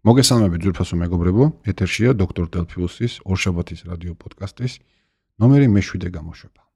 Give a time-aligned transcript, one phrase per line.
[0.00, 4.80] მოგესალმებით ძვირფასო მეგობრებო, ეთერშია დოქტორ დელფიუსის ორშაბათის რადიო პოდკასტის
[5.44, 6.69] ნომერი მე-7 გამოშვება.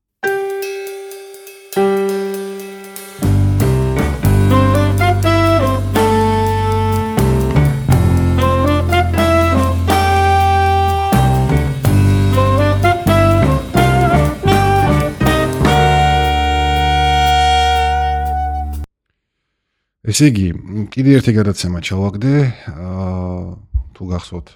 [20.15, 20.49] ესე იგი,
[20.95, 22.35] კიდე ერთი გადაცემა ჩავაგდე.
[22.71, 24.49] აა თუ გახსოვთ,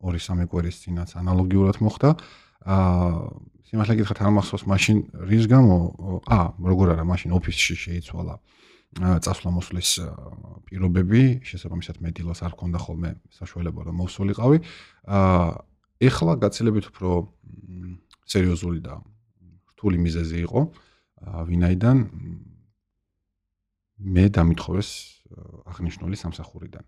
[0.00, 2.16] 2-3 კვირის წინაც ანალოგიურად მოხდა.
[2.64, 3.10] აა
[3.68, 4.96] სიმართლე გითხრათ, არ მახსოვს მაშინ
[5.28, 5.76] რის გამო,
[6.24, 8.40] აა, როგორ არა, მაშინ ოფისში შეიცვალა
[8.96, 9.90] წასვლა მოსვლის
[10.64, 14.58] პირობები, შესაბამისად მე დილას არ ქონდა ხოლმე საშუალება რომ მოვსულიყავი.
[15.12, 15.60] აა
[16.08, 17.36] ეხლა გაცილებით უფრო
[18.24, 19.04] სერიოზული და
[19.76, 20.60] რთული მიზეზი იყო.
[21.44, 21.96] ვინაიდან
[23.96, 24.90] მე დამითხოვეს
[25.72, 26.84] აღნიშნული სამსახურიდან.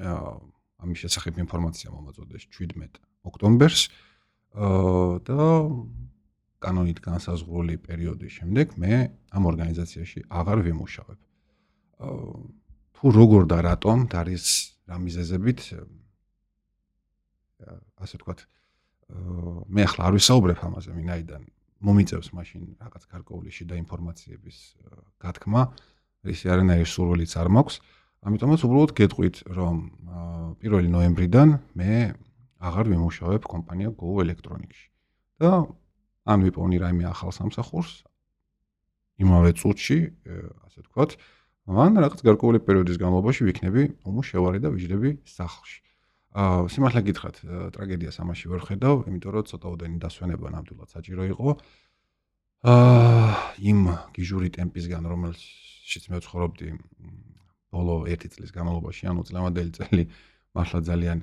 [0.00, 0.32] აა
[0.76, 3.82] ამის შესახებ ინფორმაცია მომაწოდეს 17 ოქტომბერს.
[4.56, 5.40] აა და
[6.60, 8.94] კანონით განსაზღვრული პერიოდის შემდეგ მე
[9.32, 11.20] ამ ორგანიზაციაში აღარ ვიმუშავებ.
[12.00, 12.16] აა
[12.96, 14.44] თუ როგორ და რატომ და არის
[14.88, 15.60] რა მიზეზებით
[18.00, 18.40] ასე ვთქვათ
[19.12, 21.42] აა მე ახლა არ ვისაუბრებ ამაზე, ვინაიდან
[21.84, 24.56] მომიწევს მაშინ რაღაც გარკვეული შიდა ინფორმაციების
[25.20, 25.62] გათქმა.
[26.32, 27.76] ისე არანაირი სურვილიც არ მაქვს.
[28.26, 29.76] ამიტომაც უბრალოდ გეტყვით, რომ
[30.62, 31.92] 1 ნოემბრიდან მე
[32.66, 34.88] აღარ ვიმუშავებ კომპანია Go Electronics-ში.
[35.38, 35.68] და
[36.26, 38.02] ან ვიპოვნი რაიმე ახალ სამსახურს
[39.20, 39.98] იმავე წუთში,
[40.66, 41.10] ასე ვთქვათ,
[41.66, 45.78] ან რაღაც გარკვეული პერიოდის განმავლობაში ვიქნები უმუშევარი და ვიждები სახლში.
[46.36, 47.36] აა სიმართლე გითხრათ,
[47.72, 51.48] ტრაგედიას ამაში ვერ ხედავ, იმიტომ რომ ცოტაოდენი დასვენება ნამდვილად საჭირო იყო.
[51.56, 51.85] აა
[52.64, 53.80] იმ
[54.16, 55.40] გიჟური ტემპისგან, რომელიც
[55.86, 56.68] შიც მე ვცხოვრობდი
[57.70, 60.04] ბოლო 1 წლის განმავლობაში, ანუ წლევანდელი წელი
[60.56, 61.18] მართლა ძალიან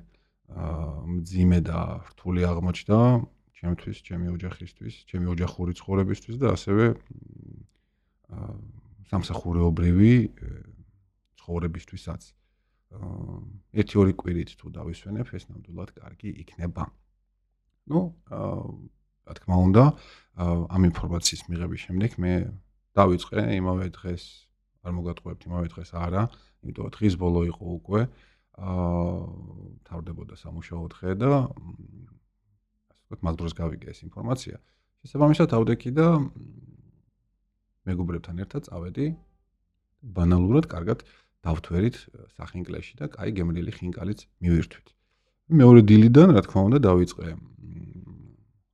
[0.54, 1.80] მძიმე და
[2.14, 3.00] რთული აღმოჩნდა
[3.58, 6.86] ჩემთვის, ჩემი ოჯახისთვის, ჩემი ოჯახური ცხოვრებისთვის და ასევე
[9.10, 10.14] სამსახურეობრივი
[11.40, 12.22] ცხოვრებისთვისაც.
[13.74, 16.92] ერთი ორი კვირით თუ დავისვენებ, ეს ნამდვილად კარგი იქნება.
[17.90, 18.14] ну,
[19.28, 19.84] რა თქმა უნდა,
[20.74, 22.34] ამ ინფორმაციის მიღების შემდეგ მე
[22.98, 24.24] დავიწყე იმავე დღეს
[24.84, 26.24] არ მოგატყუებთ იმავე დღეს არა,
[26.64, 28.02] იმიტომ რომ დღის ბოლო იყო უკვე.
[28.54, 29.22] აა
[29.90, 34.56] თავდებოდა სამუშაო დღე და ასე ვთქვათ, მაგ დროს გავიგე ეს ინფორმაცია.
[35.04, 36.08] შესაბამისად ავდექი და
[37.90, 39.08] მეგობრებთან ერთად წავედი
[40.04, 41.02] ბანალურად, კარგად
[41.44, 41.96] დავთვერით
[42.38, 44.88] სახინკლეში და კაი გემრიელი ხინკალიც მივირთვით.
[45.60, 47.28] მეორე დილიდან, რა თქმა უნდა, დავიწყე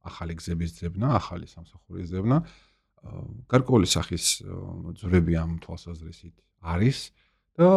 [0.06, 2.44] ახალი გზების ძებნა, ახალი სამსახურის ძებნა.
[3.48, 4.44] გარკვეული სახის
[5.00, 7.16] ძვრები ამ თვალსაზრისით არის
[7.56, 7.70] და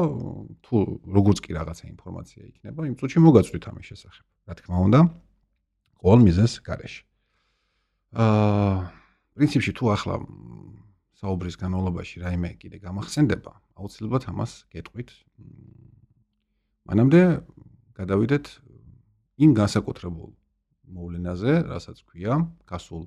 [0.63, 4.25] თუ როგორც კი რაღაცა ინფორმაცია იქნება, იმ წუთში მოგაწვით ამის შესახებ.
[4.51, 5.01] რა თქმა უნდა,
[6.03, 7.03] ყოველ მიზეს გარეშე.
[8.13, 8.91] აა
[9.39, 10.17] პრინციპში თუ ახლა
[11.23, 15.11] საუბრის განმავლობაში რაიმე კიდე გამახსენდება, აუცილებლად ამას გეტყვით.
[16.91, 17.21] მანამდე
[17.95, 18.45] გადავიდეთ
[19.39, 20.31] იმ განსაკუთრებულ
[20.89, 22.35] მოვლენაზე, რასაც ქვია
[22.67, 23.07] გასულ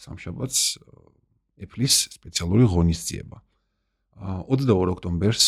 [0.00, 0.60] სამშაბათს
[1.60, 3.38] Apple-ის სპეციალური ღონისძიება.
[4.50, 5.46] 22 ოქტომბერს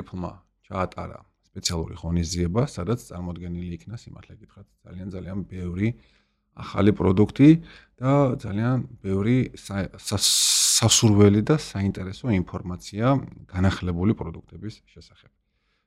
[0.00, 0.32] Apple-მა
[0.66, 1.20] ჩაატარა
[1.50, 5.88] სპეციალური ღონისძიება, სადაც წარმოდგენილი იქნა სიმართლე გითხრათ ძალიან ძალიან ბევრი
[6.54, 7.50] ახალი პროდუქტი
[7.98, 13.06] და ძალიან ბევრი სასურველი და საინტერესო ინფორმაცია
[13.50, 15.30] განახლებული პროდუქტების შესახებ.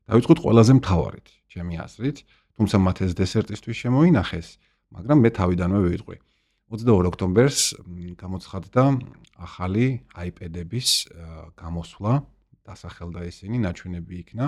[0.08, 2.18] დავიწყოთ ყველაზე მთავარით, ჩემი აზრით,
[2.56, 4.48] თუმცა მათ ეს დესერტისთვის შემოინახეს,
[4.94, 6.18] მაგრამ მე თავიდანვე ვიტყვი.
[6.68, 7.60] 22 ოქტომბერს
[8.20, 8.84] გამოცხადდა
[9.40, 10.90] ახალი iPad-ების
[11.56, 12.14] გამოსვლა,
[12.68, 14.46] დასახელდა ისინი, ნაჩვენები იქნა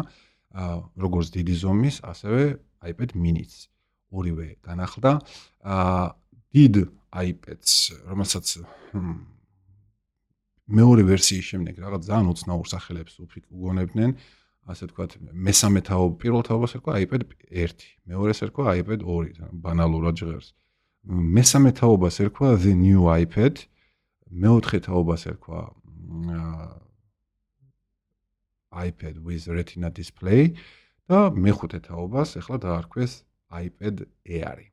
[1.00, 2.42] როგორც დიდი ზომის, ასევე
[2.84, 3.72] iPad mini-ც.
[4.10, 5.22] ორივე განახლდა.
[6.50, 6.76] დიდ
[7.14, 7.74] iPad-ს,
[8.10, 8.48] რომელსაც
[10.70, 13.14] მეორე ვერსიის შემდეგ რაღაც ძალიან უცნაურ სახელებს
[13.54, 14.10] უგონებდნენ,
[14.70, 20.54] ასე ვთქვათ, მესამე თაობა, პირველ თაობას ერქვა iPad 1, მეორეს ერქვა iPad 2, ბანალურად ჟღერს.
[21.10, 23.66] მესამე თაობას ერქვა the new iPad,
[24.30, 25.62] მეოთხე თაობას ერქვა
[28.70, 30.54] iPad with retina display
[31.10, 34.70] და მეხუთე თაობას ახლა დაარქვეს iPad Air.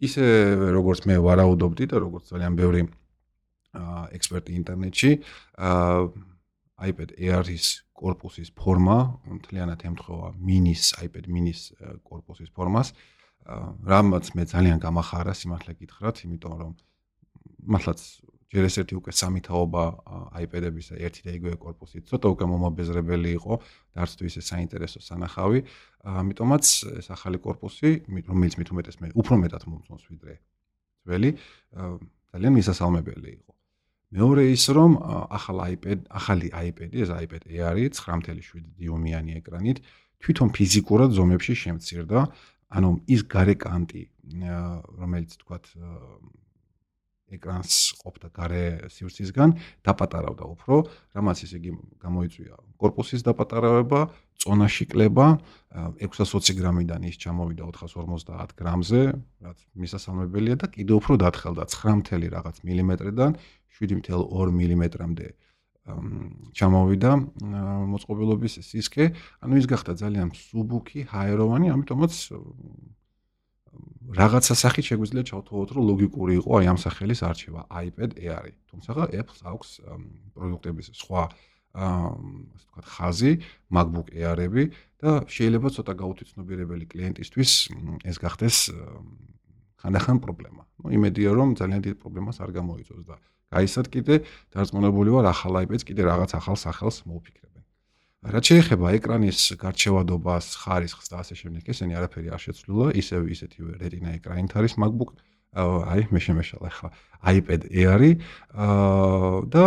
[0.00, 0.24] ისე
[0.72, 2.88] როგორც მე ვარაუდობდი და როგორც ძალიან ბევრი
[4.16, 5.10] ექსპერტი ინტერნეტში,
[6.80, 11.70] iPad Air-ის корпуსის ფორმა მთლიანად ემთხვევა მინის iPad minis
[12.02, 12.92] корпуსის ფორმას.
[13.84, 16.72] რამაც მე ძალიან გამახარა სიმართლე გითხრათ, იმიტომ რომ
[17.70, 18.00] მართლაც
[18.54, 19.82] ჯერ ეს ერთი უკვე სამითაობა
[20.44, 23.54] iPad-ებისა ერთი და იგივე корпуსი ცოტა უკვე მომაბეზრებელი იყო
[23.94, 25.58] და არც თუ ისე საინტერესო სანახავი.
[26.06, 26.64] ამიტომაც
[27.02, 30.34] ეს ახალი корпуსი, რომელიც მით უმეტეს მე უფრო მეტად მომწონს ვიდრე
[31.04, 31.30] ძველი,
[32.30, 33.53] ძალიან მისასალმებელი იყო.
[34.14, 34.92] მეორე ის რომ
[35.34, 39.80] ახალ iPad ახალი iPad-ი ეს iPad Air-ი 9.7 დიუმიანი ეკრანით
[40.22, 42.20] თვითონ ფიზიკურად ზომებში შემცირდა.
[42.74, 44.02] ანუ ის გარეკანტი
[44.98, 45.64] რომელიც თქვათ
[47.32, 49.54] ეკრანს ყოფდა გარე სივრცისგან,
[49.86, 50.74] დაპატარავდა უფრო,
[51.16, 51.72] რამაც ისე იგი
[52.04, 54.00] გამოიწვია корпуსის დაპატარავება,
[54.44, 55.26] წონაში კლება
[55.72, 59.00] 620 გრამიდან ის ჩამოვიდა 450 გრამზე,
[59.46, 63.30] რაც მისასალმებელია და კიდევ უფრო დათხელდა 9 რაღაც მილიმეტრიდან
[63.80, 65.28] 7.2 მილიმეტრამდე
[66.56, 67.10] ჩამოვიდა
[67.92, 69.12] მოწყობილობის სისქე,
[69.44, 72.12] ანუ ის გახდა ძალიან მსუბუქი, ჰაეროვანი, ამიტომაც
[74.04, 78.52] რაღაცა სახით შეგვიძლია ჩავთვალოთ, რომ ლოგიკური იყო აი ამ სახელის არჩევა iPad Air-ი.
[78.68, 78.90] თუმცა
[79.20, 79.68] Apple-ს აქვს
[80.36, 81.22] პროდუქტების სხვა
[81.74, 82.10] აა
[82.54, 83.32] ასე ვთქვათ, ხაზი,
[83.74, 84.64] MacBook Air-ები
[85.02, 87.50] და შეიძლება ცოტა გაუთვითცნობიერებელი კლიენტისთვის
[88.06, 88.56] ეს გახდეს
[89.82, 90.62] ხანდახან პრობლემა.
[90.84, 93.16] ну იმედია რომ ძალიან დიდ პრობლემას არ გამოიწვევს და
[93.50, 94.14] გაიცად კიდე
[94.54, 97.53] დარწმუნებული ვარ ახალ iPad-ს კიდე რაღაც ახალ სახელს მოუფიქრებ.
[98.24, 104.16] რაც შეეხება ეკრანის გარჩევადობას, ხარისხს და ასე შემდეგ, ესენი არაფერი არ შეცვლილა, ისევ ისეთივე Retina
[104.16, 105.12] ეკრანით არის MacBook,
[105.54, 106.88] აი მე შემეშალა ხა
[107.30, 108.12] iPad Air-ი
[109.54, 109.64] და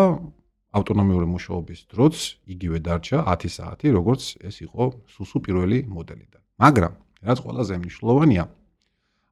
[0.78, 2.16] ავტონომიური მუშაობის დროც
[2.54, 4.84] იგივე დარჩა 10 საათი, როგორც ეს იყო
[5.16, 6.42] სუსუ პირველი მოდელიდან.
[6.60, 6.94] მაგრამ
[7.24, 8.44] რაც ყველაზე მნიშვნელოვანია,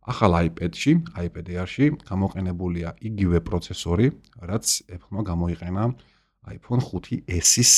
[0.06, 4.08] ახალ iPad-ში, iPad Air-ში გამოყენებულია იგივე პროცესორი,
[4.48, 5.84] რაც Apple-მა გამოიყენა
[6.54, 7.72] iPhone 5s-ის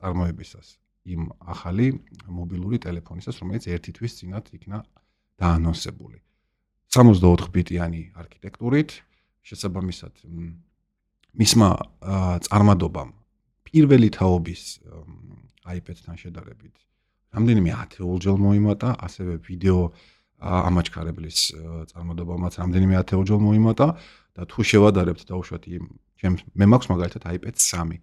[0.00, 0.68] წარმოებისას
[1.06, 1.92] იმ ახალი
[2.26, 4.78] მობილური ტელეფონისას, რომელიც ერთი თვის წინათ იქნა
[5.38, 6.18] დაანონსებული.
[6.90, 8.90] 64 ბიტიანი არქიტექტურით,
[9.46, 10.24] შესაბამისად
[11.36, 11.70] მისმა
[12.48, 13.10] წარმადობამ
[13.68, 14.62] პირველი თაობის
[15.66, 16.74] iPad-თან შედარებით
[17.36, 19.80] რამდენიმე ათეულჯერ მოიმატა, ასევე ვიდეო
[20.40, 21.38] ამაჩქარებლის
[21.92, 23.86] წარმოდობამაც რამდენიმე ათეულჯერ მოიმატა
[24.36, 25.84] და თუ შევადარებთ დაუშვათ იმ
[26.20, 28.00] ჩემს მე მაქვს მაგალითად iPad 3.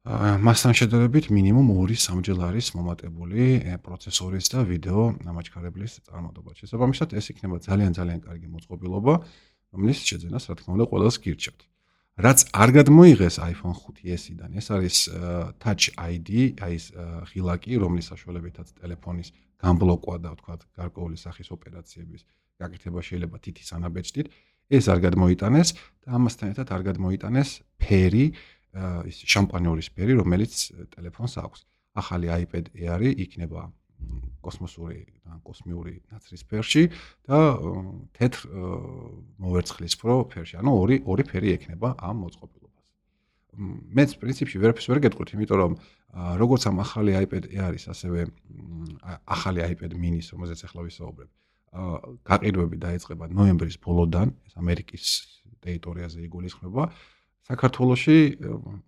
[0.00, 3.44] აა მასთან შედარებით მინიმუმ 2-3 ჯერ არის მომატებული
[3.84, 6.50] პროცესორის და ვიდეო ამაჩქარებლის წარმოდობა.
[6.56, 9.14] შესაბამისად ეს იქნება ძალიან ძალიან კარგი მოწყობილობა,
[9.76, 11.60] რომელიც შეძენას რა თქმა უნდა ყველას გირჩევთ.
[12.20, 14.96] რაც არ გადმოიღეს iPhone 5s-დან, ეს არის
[15.62, 16.28] Touch ID,
[16.64, 16.86] აი ეს
[17.30, 19.28] ღილაკი, რომლის საშუალებითაც ტელეფონის
[19.60, 22.24] გამბლოკვა და თქვა გარკვეული სახის ოპერაციების
[22.60, 24.26] გაკეთება შეიძლება თითის ანაბეჭდით.
[24.70, 25.68] ეს არ გადმოიტანეს
[26.06, 27.50] და ამასთან ერთად არ გადმოიტანეს
[27.82, 28.26] ფერი,
[29.10, 30.54] ის შამპანიორის ფერი, რომელიც
[30.94, 31.60] ტელეფონს აქვს.
[31.90, 33.66] ახალი iPad Air-ი იქნება
[34.40, 36.84] კოსმოსური ან კოსმიური ნაცრისფერში
[37.28, 37.38] და
[38.16, 38.40] თეთრ
[39.42, 40.54] მოვერცხლისფრო ფერში.
[40.62, 42.86] ანუ ორი ორი ფერი ექნება ამ მოწყობილობას.
[43.58, 45.72] მეც პრინციპში ვერაფერს ვერ გეტყვით, იმიტომ რომ
[46.40, 48.30] როგორც ამ ახალი iPad Air-ის, ასევე
[49.26, 51.28] ახალი iPad mini-ის, რომელზეც ახლა ვისაუბრებ,
[51.70, 55.04] გაყიდვები დაიწყება ნოემბრის ბოლოდან, ეს ამერიკის
[55.62, 56.82] ტერიტორიაზე იგულისხმება.
[57.50, 58.16] საქართველოში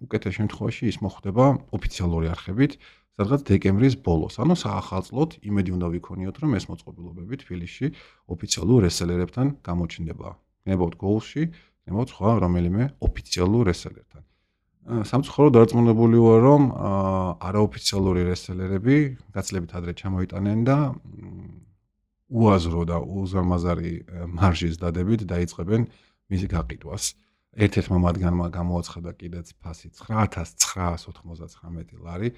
[0.02, 1.44] უკეთეს შემთხვევაში ის მოხდება
[1.76, 2.72] ოფიციალური არხებით,
[3.18, 4.34] სადღაც დეკემბრის ბოლოს.
[4.42, 7.86] ანუ საახალწლოდ იმედი უნდა ვიქონიოთ, რომ ეს მოწყობილობები თბილისში
[8.34, 10.28] ოფიციალურ რესელერებთან გამოჩნდება.
[10.66, 11.42] ნებავთ გოულში,
[11.86, 14.22] ნებავთ სხვა რომელიმე ოფიციალურ რესელერთან.
[14.82, 16.62] სამწუხაროდ დარწმუნებული ვარ, რომ
[17.38, 18.96] არაოფიციალური რესელერები
[19.30, 20.76] გაცლებით ადრე ჩამოიტანენ და
[22.32, 23.92] უაზრო და უზარმაზარი
[24.32, 25.82] მარჟის დადებით დაიწყებენ
[26.32, 27.04] მისი გაყიდვას.
[27.52, 32.32] ერთ-ერთმა მათგანმა გამოაცხადა კიდეც ფასი 9999 ლარი.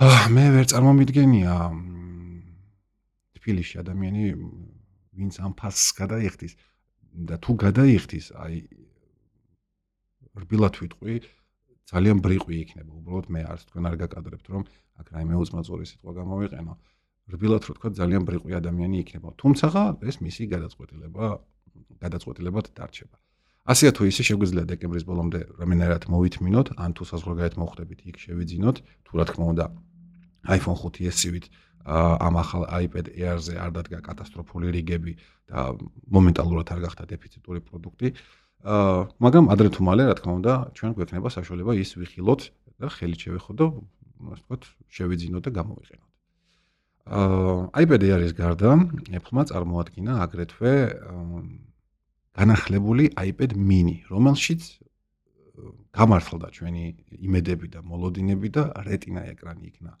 [0.00, 1.54] აა მე ვერ წარმომიდგენია
[3.36, 4.24] თბილისში ადამიანი
[5.18, 6.54] ვინც ამ ფასს გადაიხდის
[7.28, 8.56] და თუ გადაიხდის, აი
[10.38, 11.14] რბილად ვიტყვი,
[11.90, 12.92] ძალიან ბრიყვი იქნება.
[13.00, 14.62] უბრალოდ მე არც თქვენ არ გაკადრებთ რომ
[15.02, 16.72] აქ რაიმე უძმაწური სიტყვა გამოვიყენო.
[17.28, 19.28] რბილად რო თქვა ძალიან ბრიყვი ადამიანი იქნება.
[19.40, 19.66] თუმცა
[20.08, 21.24] ეს მისი გადაწყვეტილება
[22.02, 23.16] გადაწყვეტილებად დარჩება.
[23.68, 29.12] ასეა თუ ისე შეგვიძლია დეკემბრის ბოლომდე რამენერად მოვითმინოთ, ან თუ საზღვარგარეთ მოხვდებით, იქ შევიძინოთ, თუ
[29.18, 29.64] რა თქმა უნდა
[30.56, 31.46] iPhone 5s-ივით
[31.88, 35.12] ამ ახალ iPad Air-ზე არ დადგა კატასტროფული რიგები
[35.48, 35.72] და
[36.12, 38.08] მომენტალურად არ გახდა დეფიციტური პროდუქტი.
[38.68, 42.40] აა მაგრამ ადრე თუ მალე რა თქმა უნდა ჩვენ გვექნება საშუალება ის ვიხილოთ
[42.80, 43.66] და ხელით შევეხოთ და
[44.34, 44.62] ასე ვთქვათ
[44.96, 46.07] შევიძინოთ და გამოვიყენოთ.
[47.08, 48.70] აა iPad Air-ის გარდა
[49.16, 50.72] Apple-მა წარმოადგინა აგრეთვე
[52.36, 54.60] განახლებული iPad mini, რომელშიც
[55.96, 56.84] გამართლდა ჩვენი
[57.24, 59.92] იმედები და მოლოდინები და Retina ეკრანი იქნა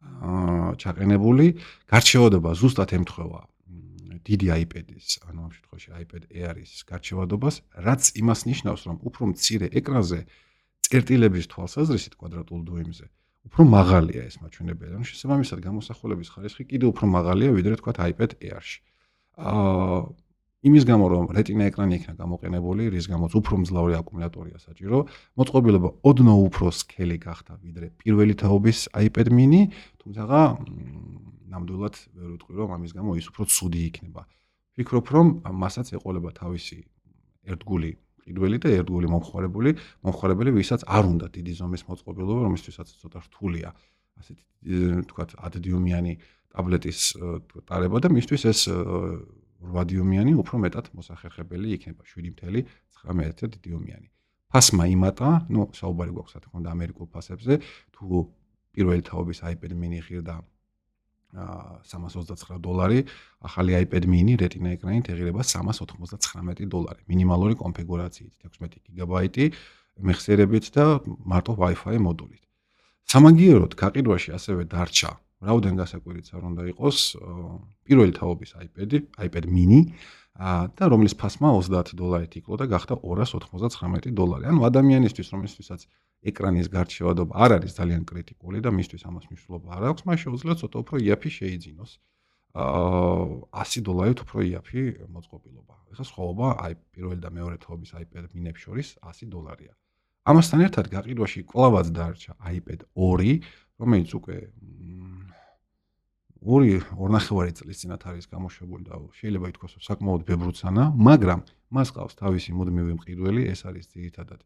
[0.00, 1.46] აა ჩაყენებული.
[1.92, 3.40] გარჩევადობა ზუსტად ემთხვევა
[4.26, 10.20] დიდი iPad-ის, ანუ ამ შემთხვევაში iPad Air-ის გარჩევადობას, რაც იმას ნიშნავს, რომ უფრო მცირე ეკრანზე
[10.88, 13.06] წერტილების თვალსაზრისით კვადრატულ დუიმზე
[13.46, 14.92] უფრო მაღალია ეს მაჩვენებელი.
[14.98, 18.78] ანუ შესაბამისად გამოსახულების ხარისხი კიდევ უფრო მაღალია, ვიდრე თქვა iPad Air-ში.
[19.36, 20.00] აა
[20.66, 24.98] იმის გამო რომ Retina ეკრანი იქნა გამოყენებული, რის გამოც უფრო მძლავრი აკუმულატორია საჭირო,
[25.38, 29.62] მოწყობილობა ოდნავ უფრო სქელი გახდა ვიდრე პირველი თაობის iPad mini,
[30.02, 30.22] თუმცა
[31.52, 34.22] ნამდვილად ვერ ვიტყვი რომ ამის გამო ის უფრო ცუდი იქნება.
[34.74, 36.78] ვფიქრობ რომ მასაც ეყოლება თავისი
[37.46, 37.90] ერთგული
[38.26, 39.70] პირველი და ერთგული მომხმარებელი,
[40.02, 43.68] მომხმარებელი, ვისაც არ უნდა დიდი ზომის მოწყობილობა, რომლისთვისაც ცოტა რთულია
[44.18, 44.42] ასეთი
[45.06, 46.12] თქვათ 10 დიუმიანი
[46.50, 47.00] ტაბლეტის
[47.68, 54.08] ტარება და მისთვის ეს 8 დიუმიანი უფრო მეტად მოსახერხებელი იქნება 7.9 დიუმიანი.
[54.50, 57.54] ფასმა იმატა, ну, საუბარი გვაქვს რა თქმა უნდა ამერიკულ ფასებზე,
[57.94, 58.04] თუ
[58.72, 60.34] პირველი თაობის iPad mini ღირდა
[61.36, 63.04] 329 დოლარი,
[63.44, 67.04] ახალი iPad mini Retina ეკრანით ეღირება 399 დოლარი.
[67.06, 69.44] მინიმალური კონფიგურაციით 16 გიგაბაიტი
[70.00, 72.42] მეხსიერებით და მარტო Wi-Fi მოდულით.
[73.06, 75.10] სამაგიეროდ გაყიდვაში ასევე დარჩა
[75.46, 76.98] რაუდენ გასაკვირიც არ უნდა იყოს
[77.86, 79.92] პირველი თაობის iPad-ი, iPad mini
[80.36, 84.44] და რომლის ფასმა 30 დოლარით იკლო და გახდა 299 დოლარი.
[84.52, 85.80] ანუ ადამიანისთვის, რომელსაც
[86.28, 90.76] ეკრანის გარჩევადობა არ არის ძალიან კრიტიკული და მისთვის ამას მნიშვნელობა არ აქვს, მას შეუძლია ცოტა
[90.84, 91.90] უფრო იაფი შეიძინოს.
[92.56, 95.74] აა 100 დოლარით უფრო იაფი მოწყობილობა.
[95.92, 99.72] ეხლა სხვაობა აი პირველი და მეორე თაობის iPad mini-ებს შორის 100 დოლარია.
[100.26, 103.40] ამასთან ერთად გაყიდვაში კლავაც დარჩა iPad 2,
[103.80, 104.36] რომელიც უკვე
[106.46, 111.40] ორი ორნახევარი წლის წინათ არის გამოშვებული და შეიძლება ითქვას, რომ საკმაოდ ბევრუცანა, მაგრამ
[111.74, 114.40] მას ყავს თავისი მუდმივი მყიდველი, ეს არის ძირითადად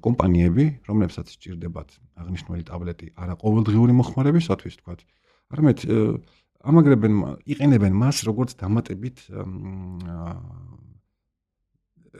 [0.00, 1.88] კომპანიები, რომლებსაც სჭირდებათ
[2.20, 5.00] აღნიშნული ტაბლეტი არა ყოველდღიური მოხმარებისათვის, თქვათ.
[5.54, 5.78] არამედ
[6.60, 7.14] ამაგრებენ,
[7.48, 9.18] იყენებენ მას როგორც დამატებით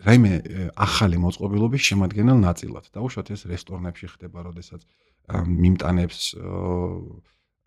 [0.01, 0.33] რაიმე
[0.79, 2.85] ახალი მოწყობილობის შემადგენელ ნაწილად.
[2.95, 4.81] დაუშვათ ეს რესტორნებში ხდება, როდესაც
[5.29, 6.21] მიმტანებს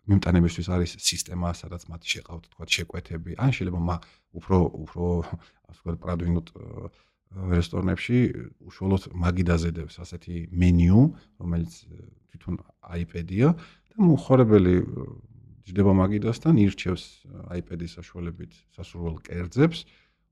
[0.04, 3.30] მიმტანებისთვის არის სისტემა, სადაც მათ შეყავთ თქვა შეკვეთები.
[3.40, 3.96] ან შეიძლება მა
[4.36, 5.04] უფრო უფრო
[5.70, 6.46] ასე ვთქვათ პრადვინოთ
[7.34, 8.18] რესტორნებში
[8.68, 11.00] უშუალოდ მაგიდაზედებს ასეთი მენიუ,
[11.40, 11.72] რომელიც
[12.30, 12.54] თვითონ
[13.00, 13.48] iPad-ია
[13.90, 14.74] და მოხარებელი
[15.64, 17.04] ჯდება მაგიდასთან ირჩევს
[17.58, 19.78] iPad-ის საშუალებით სასურველ კერძებს,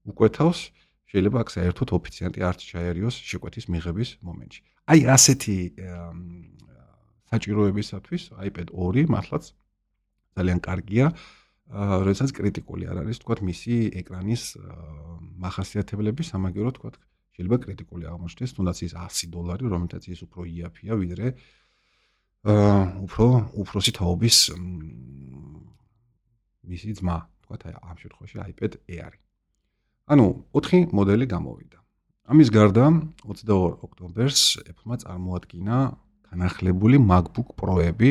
[0.04, 0.60] უკვეთავს
[1.08, 4.60] შეიძლება აქ საერთოდ ოფიციანტი არ ჩაერიოს შეკვეთის მიღების მომენტში.
[4.92, 5.56] აი ასეთი
[7.32, 9.44] საჭიროებისათვის iPad 2 მართლაც
[10.36, 11.06] ძალიან კარგია.
[11.72, 14.42] აა, როდესაც კრიტიკული არ არის, თქვათ, მისი ეკრანის
[15.40, 16.94] მახასიათებლები, სამაგერო თქვათ,
[17.32, 21.26] შეიძლება კრიტიკული აღმოჩნდეს, თუნდაც ის 100 დოლარი, რომელთაც ის უფრო იაფია, ვიდრე
[22.44, 23.26] აა, უფრო
[23.62, 24.36] უფროსი თაობის
[26.68, 29.12] მისი ძმა, თქვათ, ამ შემთხვევაში iPad Air.
[30.12, 31.78] ანუ 4 მოდელი გამოვიდა.
[32.32, 32.84] ამის გარდა
[33.26, 35.76] 22 ოქტომბერს Apple-მა წარმოადგინა
[36.30, 38.10] განახლებული MacBook Pro-ები,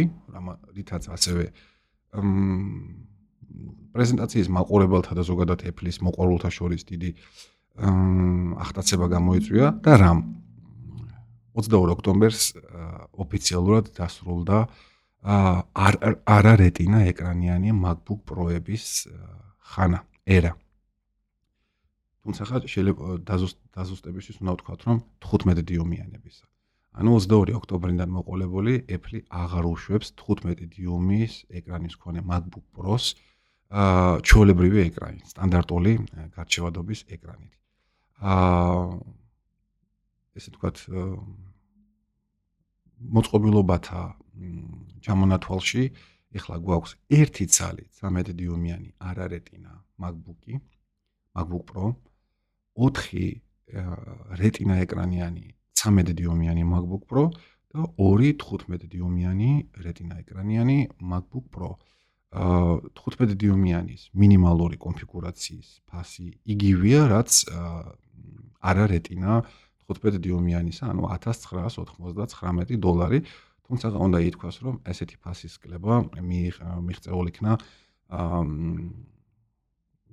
[0.75, 1.45] რითაც ასევე
[3.91, 7.11] პრეზენტაციის მაყურებელთა და ზოგადად Apple-ის მოყვარულთა შორის დიდი
[8.61, 10.19] ახტაცება გამოიწვია და რამ
[11.55, 12.43] 22 ოქტომბერს
[13.19, 14.57] ოფიციალურად დასრულდა
[15.21, 19.07] არა Retina ეკრანიანი MacBook Pro-ების
[19.71, 20.53] ხანა, ერა.
[22.21, 26.45] თუმცა შეიძლება დაზუსტებისთვის უნდა ვთქვა, რომ 15 დიუმიანებისა.
[26.91, 33.15] ანუ 22 ოქტომბრიდან მოყოლებული Apple აღარ უშვებს 15 დიუმის ეკრანის მქონე MacBook Pro-ს
[33.71, 35.93] აა ჩოლებრივი ეკრანი, სტანდარტული
[36.35, 37.53] გარჩევადობის ეკრანით.
[38.19, 38.99] აა
[40.35, 40.77] ესე ვთქვათ
[43.15, 44.01] მოწყობილობათა
[45.07, 45.83] ჩამონათვალში
[46.35, 50.59] ეხლა გვაქვს ერთი ცალი 13 დიუმიანი არარეტინა MacBook-ი,
[51.35, 51.95] MacBook Pro,
[52.75, 53.39] 4
[54.35, 57.23] Retina ეკრანიანი 13 დიუმიანი MacBook Pro
[57.73, 61.77] და 2 15 დიუმიანი Retina ეკრანიანი MacBook Pro.
[62.31, 67.31] აა 15 დიუმიანის მინიმალური კონფიგურაციის ფასი იგივეა, რაც
[68.63, 69.43] არა Retina
[69.91, 73.19] 15 დიუმიანისა, ანუ 1999 დოლარი.
[73.67, 76.03] თუმცა უნდა ითქვას, რომ ესეთი ფასის კლება
[76.87, 77.51] მიღწეულ იქნა
[78.11, 78.39] აა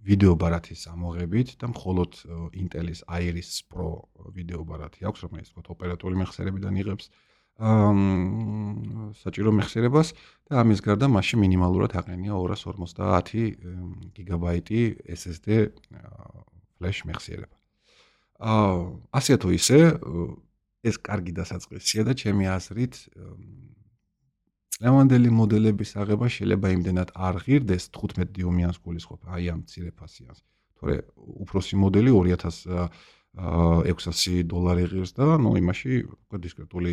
[0.07, 2.21] ვიდეო ბარათის ამოღებით და მხოლოდ
[2.59, 7.11] Intel-ის Iris Pro ვიდეო ბარათი აქვს, რომელიც თქო ოპერატორული მეხსიერებიდან იღებს
[7.59, 10.13] აა საჭირო მეხსიერებას
[10.47, 15.75] და ამის გარდა მასში მინიმალურად აყენია 250 გიგაბაიტი SSD
[16.79, 17.57] flash მეხსიერება.
[18.39, 18.79] აა
[19.19, 19.79] ასე თუ ისე
[20.87, 22.95] ეს კარგი დასაწყისია და ჩემი აზრით
[24.79, 30.39] წლევანდელი მოდელების აღება შეიძლება იმდენად არ ღირდეს 15 დიუმიანს გულისხმობ აი ამ ცირეფასიანს.
[30.79, 31.03] თორე
[31.43, 36.91] უფროსი მოდელი 2600 დოლარი ღირს და ნუ იმაში უკვე დისკრეტული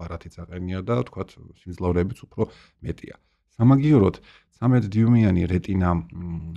[0.00, 1.22] ბარათი წაყენია და თქვა
[1.60, 2.48] სიმძლავრეებიც უფრო
[2.80, 3.20] მეტია.
[3.52, 4.16] სამაგიეროდ
[4.62, 5.90] 13 დიუმიანი Retina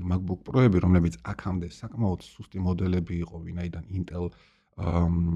[0.10, 4.32] MacBook Pro-ები, რომლებიც აქამდე საკმაოდ სუსტი მოდელები იყო, ვინაიდან Intel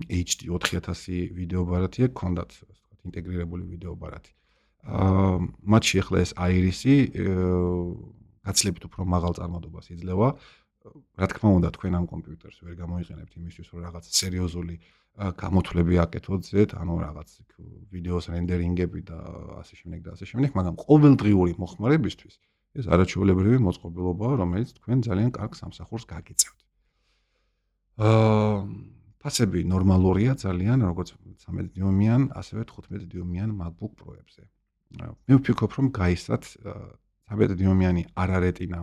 [0.08, 4.39] HD 4000 ვიდეო ბარათი აქვს, ქონდათ ვთქვათ ინტეგრირებული ვიდეო ბარათი.
[4.86, 5.36] აა
[5.74, 6.96] მათში ახლა ეს Iris-ი
[8.48, 10.30] გაცლებით უფრო მაღალ წარმოდობას იძლევა.
[11.20, 14.76] რა თქმა უნდა, თქვენ ამ კომპიუტერს ვერ გამოიყენებთ იმისთვის, რომ რაღაც სერიოზული
[15.20, 17.30] გამოთვლები აკეთოთ ზეთ, ანუ რაღაც
[17.92, 19.18] ვიდეოს რენდერინგები და
[19.60, 22.36] ასე შემდეგ და ასე შემდეგ, მაგრამ ყოველდღიური მოხმარებისთვის
[22.80, 26.60] ეს არაჩვეულებრივი მოწყობილობაა, რომელიც თქვენ ძალიან კარგ სამსახურს გაგიწევთ.
[28.00, 28.56] აა
[29.20, 31.10] ფასები ნორმალურია ძალიან, როგორც
[31.44, 34.48] 13 დიუმიან, ასევე 15 დიუმიან MacBook Pro-ებზე.
[34.98, 36.44] მე ვფიქრობ, რომ გაისათ
[37.30, 38.80] 13 დიუმიანი არარეტინა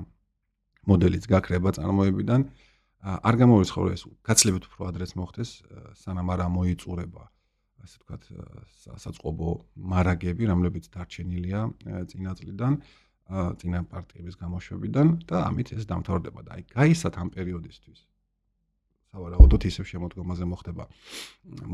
[0.87, 2.41] მოდელიც გაქრება წარმოებიდან.
[3.07, 5.51] არ გამოვიცხორო ეს გაცლებით უფრო ადრეც მოხდეს,
[6.03, 7.25] სანამ არ მოიწურება,
[7.83, 8.23] ასე ვთქვათ,
[9.03, 11.61] საწყობო მარაგები, რომლებიც დარჩენილია
[12.11, 12.73] წინა წლიდან.
[13.27, 18.01] წინა პარტიების გამოშვებიდან და ამით ეს დამთავრდება და აი გაისათ ამ პერიოდისთვის
[19.11, 20.85] სავარაუდოდ ისევ შემოდგომაზე მოხდება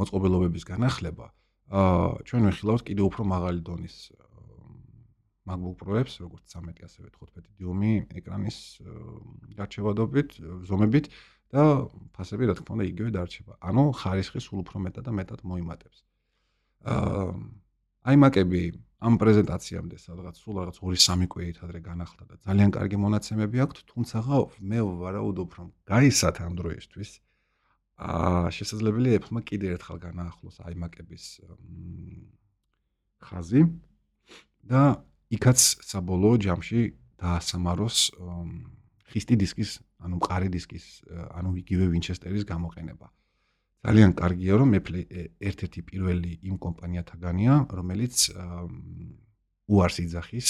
[0.01, 1.29] მოწყობილობების განახლება
[1.71, 3.97] აა ჩვენ ვიხილავთ კიდევ უფრო მაღალი დონის
[5.47, 8.59] MacBook Pro-ებს როგორც 13 ასევე 15 დიუმი ეკრანის
[9.59, 10.37] გარჩევადობით
[10.71, 11.09] ზომებით
[11.52, 11.62] და
[12.14, 13.52] ფასები რა თქმა უნდა იგივე დარჩება.
[13.59, 15.99] ანუ ხარისხი სულ უფრო მეტად და მეტად მოიმატებს.
[16.92, 18.62] აა მაკები
[19.02, 24.16] ამ პრეზენტაციამდე სადღაც სულ რაღაც 2-3 კვირით ადრე განახლდა და ძალიან კარგი მონაცემები აქვს, თუმცა
[24.62, 27.32] მე ვარაუდობ, რომ გაისათ ამ დროისთვის აა
[28.57, 31.25] შესაძლებელია ეხლა კიდე ერთხელ განაახლოს iMac-ების
[33.23, 33.63] ხაზი
[34.67, 34.83] და
[35.33, 36.81] იქაც საბოლოო ჯამში
[37.23, 37.99] დაასამაროს
[39.13, 39.71] ხისტი დისკის,
[40.03, 40.85] ანუ მყარი დისკის,
[41.37, 43.07] ანუ იგივე Winchester-ის გამოყენება.
[43.83, 45.01] ძალიან კარგია რომ Apple
[45.43, 48.15] ერთ-ერთი პირველი იმ კომპანიათაგანია რომელიც
[49.67, 50.49] უარს იძახის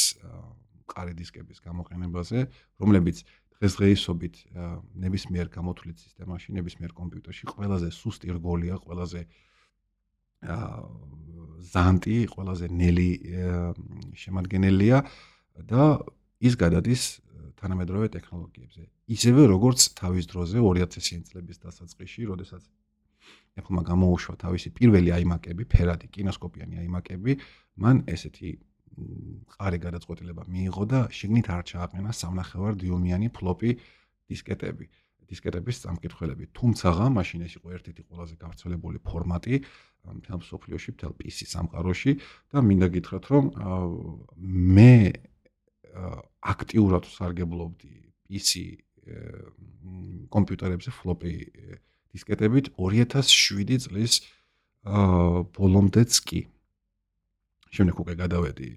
[0.93, 2.39] ყარი დისკების გამოყენებაზე
[2.77, 3.25] რომლებიც
[3.63, 4.35] დღესდღეობით
[4.99, 9.21] ნებისმიერ გამოთვლით სისტემაში ნებისმიერ კომპიუტერში ყველაზე სუსტი რგოლია ყველაზე
[11.71, 13.11] ზანტი ყველაზე ნელი
[14.19, 14.99] შემადგენელია
[15.71, 16.03] და
[16.43, 17.23] ის გადადის
[17.63, 18.83] თანამედროვე ტექნოლოგიებზე.
[19.15, 22.63] ისევე როგორც თავის დროზე 2000-იან წლების დასაწყისში როდესაც
[23.63, 27.33] ეხლა გამოუშვა თავისი პირველი აიმაკები, ფერადი კინოსკოპიანი აიმაკები,
[27.79, 28.51] მან ესეთი
[29.57, 33.71] ყარი გადაწყვეტილება მიიღო და შიგნით არ ჩააყენა სამნახევარ დიუმიანი ფლოპი
[34.29, 34.85] დისკეტები,
[35.33, 36.45] დისკეტების სამკითხველები.
[36.53, 39.55] თუმცა, მაშინ ეს იყო ერთ-ერთი ყველაზე გავრცელებული ფორმატი
[40.03, 42.13] მთელ სოფლიოში, მთელ PC სამყაროში
[42.53, 43.45] და მინდა გითხრათ, რომ
[44.77, 44.95] მე
[46.53, 47.95] აქტიურად სარგებლობდი
[48.29, 48.51] PC
[50.33, 51.33] კომპიუტერებზე ფლოპი
[52.13, 54.13] დისკეტებით 2007 წლის
[55.57, 56.52] ბოლომდეც კი.
[57.73, 58.71] შემდეგ უკვე გადავედი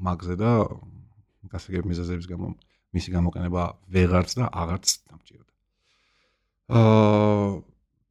[0.00, 0.52] მაგზე და
[1.52, 2.46] გასაგები მიზეზების გამო
[2.96, 5.52] მისი გამოყენება ვეღარც და აღარც დამჭირდა.
[6.70, 7.50] აა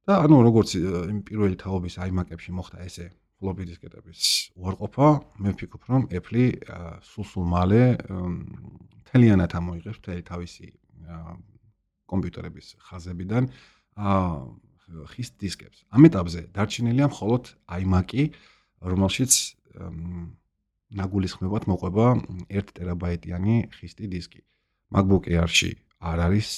[0.09, 3.05] და ანუ როგორც იმ პირველი თაობის iMac-ებში მოხდა ესე
[3.39, 4.21] ფლოპი დისკეტების
[4.59, 5.07] უარყოფა,
[5.41, 6.45] მე ვფიქრობ, რომ Apple
[7.09, 7.83] სულ-სულ მალე
[9.09, 10.67] თელიანად ამოიღებს თელი თავისი
[12.09, 13.43] კომპიუტერების ხაზებიდან
[13.95, 14.25] აა
[15.13, 15.85] ხის დისკებს.
[15.93, 17.43] ამ ეტაპზე დარჩენილია მხოლოდ
[17.79, 18.23] iMac-ი,
[18.81, 19.33] რომელშიც
[20.99, 22.05] ნაგულისხმებად მოყვება
[22.49, 24.41] 1 ტერაბაიტიანი ხისტი დისკი.
[24.89, 26.49] MacBook Air-ში არ არის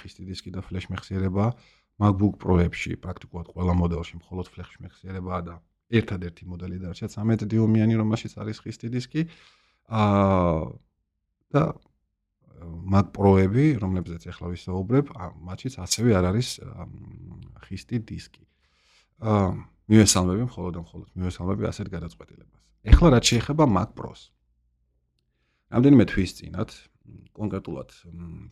[0.00, 1.52] ხისტი დისკი და ფლეშ მეხსიერება.
[2.00, 5.54] MacBook Pro-ებში პრაქტიკულად ყველა მოდელში მხოლოდ ფლეშ მეხსიერებაა და
[5.90, 9.22] ერთადერთი მოდელი დარჩა 13 დიუმიანი, რომელშიც არის ხისტი დისკი.
[9.90, 10.72] აა
[11.50, 11.62] და
[12.60, 15.12] Mac Pro-ები, რომლებზეც ახლა ვისაუბრებ,
[15.48, 16.48] მათშიც ასევე არ არის
[17.66, 18.44] ხისტი დისკი.
[19.20, 19.48] აა
[19.90, 22.60] მივესალმები მხოლოდ და მხოლოდ მივესალმები ასეთ გადაწყვეტილებას.
[22.94, 24.20] ახლა რაც შეეხება Mac Pro-ს.
[25.74, 26.70] რამდენიმე თვის წინათ,
[27.36, 27.90] კონკრეტულად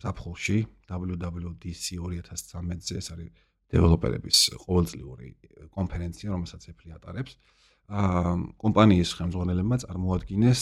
[0.03, 0.59] საფხულში
[0.91, 3.31] WWDC 2013-ზე ეს არის
[3.73, 5.29] დეველოპერების ყოველწლიური
[5.77, 7.33] კონფერენცია, რომელსაც Apple ატარებს.
[7.89, 10.61] აა კომპანიის ხელმძღვანელებმა წარმოადგინეს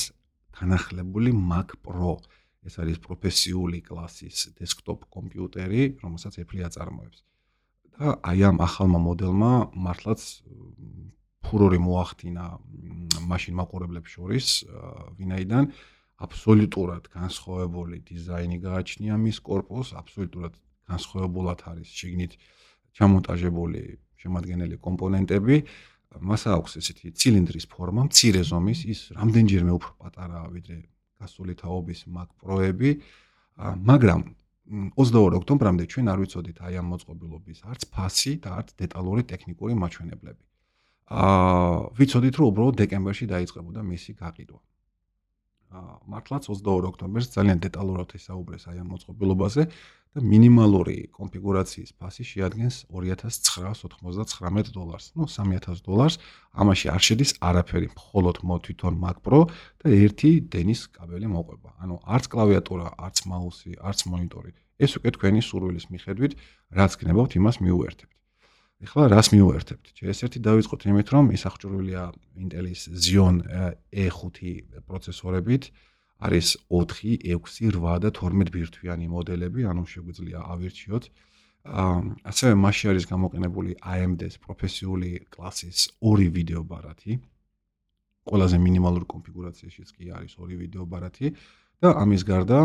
[0.55, 2.23] განახლებული Mac Pro
[2.66, 7.23] ეს არის პროფესიული კლასის დესკტოპ კომპიუტერი, რომელსაც Apple აწარმოებს.
[7.96, 10.20] და აი ამ ახალმა მოდელმა მართლაც
[11.46, 12.44] ფურორი მოახდინა
[13.24, 14.46] მაშინ მაყურებლებს შორის,
[15.16, 15.64] ვინაიდან
[16.16, 20.54] აბსოლუტურად განსხვავებული დიზაინი გააჩნია მის корпус, აბსოლუტურად
[20.92, 22.32] განსხვავებულად არის შიგნით
[22.96, 23.82] ჩამონტაჟებული
[24.20, 25.56] შემადგენელი კომპონენტები.
[26.16, 30.76] მას აქვს ესეთი ცილინდრის ფორმა, მცირე ზომის, ის რამდენჯერმე უფრო პატარაა ვიდრე
[31.20, 32.90] გასული თაობის Mac Pro-ები,
[33.61, 34.20] მაგრამ
[34.66, 40.42] 22 ოქტომბრამდე ჩვენ არ ვიცოდით აი ამ მოწყობილობის არც ფასი და არც დეტალური ტექნიკური მაჩვენებლები.
[41.07, 44.59] აა ვიცოდით რომ უბრალოდ დეკემბერში დაიწყებოდა მისი გაყიდვა.
[46.07, 49.62] მართლაც 22 ოქტომბერს ძალიან დეტალურად ისაუბრეს აი ამ მოწყობილობაზე
[50.16, 55.12] და მინიმალური კონფიგურაციის ფასი შეადგენს 2999 დოლარს.
[55.12, 56.16] ნუ 3000 დოლარს.
[56.57, 59.40] ამაში არ შედის არაფერი, მხოლოდ მო თვითონ Mac Pro
[59.81, 61.70] და ერთი დენის კაბელი მოყვება.
[61.85, 64.50] ანუ არც კლავიატურა, არც მაუსი, არც მონიტორი.
[64.76, 66.33] ეს უკვე თქვენი სურვილის მიხედვით
[66.79, 68.12] რაც გნებავთ, იმას მიუერთებთ.
[68.84, 69.86] ეხლა რას მიუერთებთ?
[69.96, 72.02] ჯერ-ერთი დავიწყოთ იმით, რომ ის აღჭურვილია
[72.36, 73.36] Intel-ის Xeon
[73.88, 75.72] E5 პროცესორებით.
[76.16, 81.04] არის 4, 6, 8 და 12 ბირთვიანი მოდელები, ანუ შეგვიძლია ავირჩიოთ.
[81.66, 87.20] ასევე მასში არის გამოყენებული AMD-ს პროფესიული კლასის ორი ვიდეო ბარათი.
[88.26, 91.34] ყველაზე მინიმალური კონფიგურაციაშიც კი არის ორი ვიდეო ბარათი
[91.82, 92.58] და ამის გარდა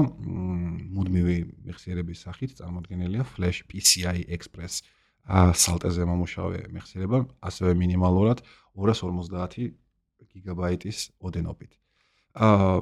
[0.96, 4.82] მუდმივი მეხსიერების სახით წარმოქმნილია Flash PCI Express
[5.30, 8.42] სალტეზე მომუშავე მეხსიერება, ასევე მინიმალურად
[8.76, 9.72] 250
[10.32, 11.72] გიგაბაიტის ოდენობით.
[12.36, 12.82] აა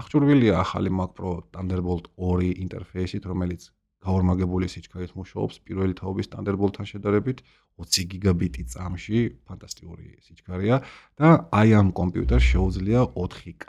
[0.00, 7.42] აღჭურვილია ახალი Mac Pro Thunderbolt 2 ინტერფეისით, რომელიც გაორმაგებული სიჩქარით მუშაობს პირველი თაობის Thunderbolt-თან შედარებით
[7.76, 10.76] 20 გიგაბიტი წამში, ფანტასტიკური სიჩქარეა
[11.20, 11.28] და
[11.60, 13.66] აი ამ კომპიუტერს შეუძლია 4K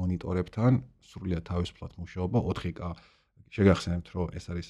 [0.00, 2.80] მონიტორებთან სრულიად თავისუფლად მუშაობა 4K.
[3.54, 4.68] შეგახსენებთ, რომ ეს არის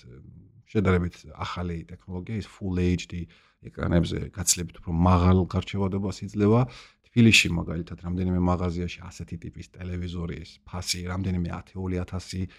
[0.69, 3.25] შედარებით ახალი ტექნოლოგია, ის Full HD
[3.65, 6.61] ეკრანებზე გაცილებით უფრო მაღალ გარჩევადობას იძლევა.
[7.15, 12.51] თბილისში მაგალითად რამდენიმე მაღაზიაში ასეთი ტიპის ტელევიზორის ფასი რამდენიმე 10000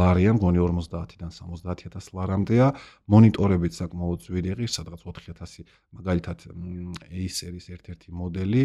[0.00, 2.66] ლარია, მგონი 50-დან 70000 ლარამდეა.
[3.12, 5.68] მონიტორებიც საკმაოდ ძვირი ღირს, სადღაც 4000
[6.00, 6.38] მაგალითად
[7.12, 8.64] Acer-ის ერთ-ერთი მოდელი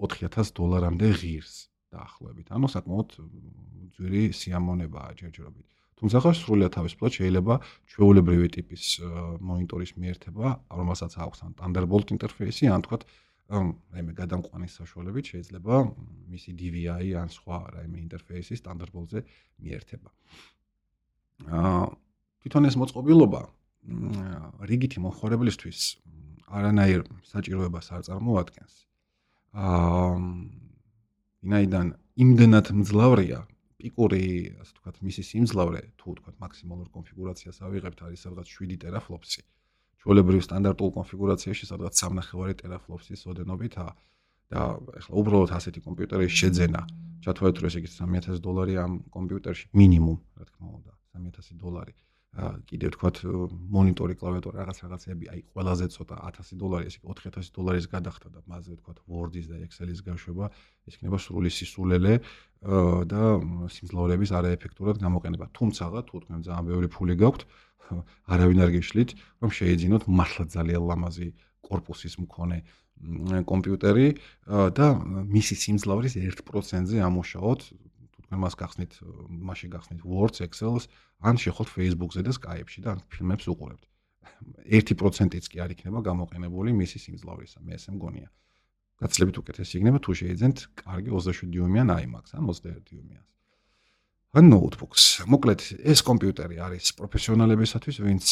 [0.00, 2.46] 4000 დოლარამდე ღირს დაახლოებით.
[2.56, 3.08] ანუ საკმაოდ
[4.00, 5.75] ძვირი სიამონებაა ჯერჯერობით.
[5.96, 7.54] თუმცა ხარ სრულიად თავისუფლად შეიძლება
[7.88, 8.84] ჩვეულებრივი ტიპის
[9.40, 13.02] მონიტორის მიერთება, რომელსაც აქვს ან Thunderbolt ინტერფეისი, ან თქვათ
[13.46, 15.74] რაიმე გადამყვანის საშუალებით შეიძლება
[16.34, 19.22] მისი DVI ან სხვა რაიმე ინტერფეისის Thunderbolt-ზე
[19.62, 20.10] მიერთება.
[21.46, 21.84] აა
[22.42, 23.40] თვითონ ეს მოწყობილობა
[24.66, 25.80] რიგითი მომხმარებლისთვის
[26.50, 28.74] არანაირ საჭიროებას არ წარმოადგენს.
[29.54, 30.12] აა
[31.46, 31.86] ვინაიდან
[32.18, 33.38] იმდენად მძლავრია
[33.76, 34.24] პიკური,
[34.62, 39.42] ასე ვთქვათ, მისი სიმძლავრე, თუ ვთქვათ, მაქსიმალურ კონფიგურაციას ავიღებთ, არის სადღაც 7 ტერაფლოპსი.
[40.00, 43.86] ჩვეულებრივ სტანდარტულ კონფიგურაციაში სადღაც 3.5 ტერაფლოპსის ოდენობითა
[44.54, 44.60] და
[45.02, 46.80] ეხლა უბრალოდ ასეთი კომპიუტერის შეძენა,
[47.26, 51.94] ჩათვალეთ რომ ესე იგი 3000 დოლარი ამ კომპიუტერში მინიმუმ, რა თქმა უნდა, 3000 დოლარი.
[52.36, 53.16] კიდევ თქვათ
[53.72, 58.40] მონიტორი კლავიატურა რაღაც რაღაცები, აი ყველაზე ცოტა 1000 დოლარი, ესე იგი 4000 დოლარის გადახდა და
[58.44, 60.50] მასზე თქვათ Word-ის და Excel-ის გაშვება,
[60.84, 62.14] ეს იქნება სრული სისულელე
[63.08, 63.22] და
[63.72, 65.46] სიმძლავრების არაეფექტურად გამოყენება.
[65.56, 67.42] თუმცაღა თუ თქვენ ძალიან ბევრი ფული გაქვთ,
[68.28, 71.28] არავინ არ გეშლით, რომ შეეძინოთ მართლა ძალიან ლამაზი
[71.64, 72.58] корпуსის მქონე
[73.46, 74.08] კომპიუტერი
[74.76, 74.86] და
[75.28, 77.60] მისი სიმძლავრის 1%-ზე ამოშავოთ
[78.34, 78.98] მას გახსნით,
[79.30, 80.90] მასში გახსნით Word-ს, Excel-ს,
[81.22, 83.84] ან შეხოთ Facebook-ზე და Skype-ში და ფილმებს უყურებთ.
[84.66, 88.28] 1%-იც კი არ იქნება გამოყენებული მისი სიმძლავრისა, მე ესე მგონია.
[88.96, 93.30] გაცლებით უკეთესი იქნება თუ შეიძენთ კარგი 27 დიუმიან iMac-ს ან 21 დიუმიანს.
[94.36, 95.24] ან notebooks.
[95.24, 98.24] მოკლედ, ეს კომპიუტერი არის პროფესიონალებისათვის, ვინც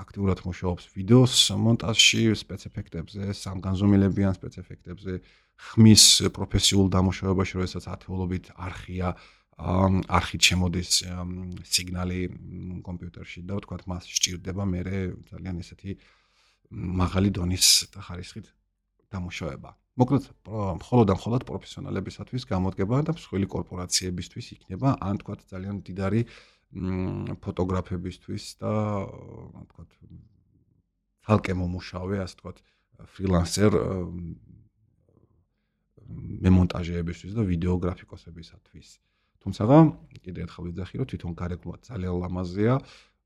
[0.00, 5.12] აქტიურად მუშაობს ვიდეოს მონტაჟში, სპეციფიქტებზე, სამგანზომილებიან სპეციფიქტებზე,
[5.60, 9.08] ხმის პროფესიულ დამუშავებაში, როდესაც ათეულობით არხია
[9.60, 10.90] არხით შემოდის
[11.68, 12.20] სიგნალი
[12.86, 14.80] კომპიუტერში და ვთქვათ მას სჭირდება მე
[15.30, 15.96] ძალიან ესეთი
[16.70, 18.46] მაღალი დონის ხარისხით
[19.10, 19.70] დამუშავება.
[20.00, 20.24] მოკლედ,
[20.80, 26.22] მხოლოდ და მხოლოდ პროფესიონალებისათვის გამოდგება და მსხვილი კორპორაციებისთვის იქნება, ან ვთქვათ ძალიან დიდარი
[27.42, 28.72] ფოტოგრაფებისთვის და
[29.66, 29.90] ვთქვათ
[31.26, 32.56] თალკე მომუშავე, ასე ვთქვათ,
[33.18, 33.72] ფრილანსერ
[36.46, 38.88] მემონტაჟეებისთვის და ვიდეოგრაფიკოსებისათვის.
[39.40, 39.78] თუმცაღა
[40.24, 42.74] კიდე ერთხელ ვეძახი რომ თვითონ გარეგნვა ძალიან ლამაზია